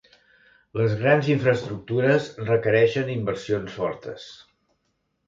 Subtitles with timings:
[0.79, 4.27] Les grans infraestructures requereixen inversions fortes.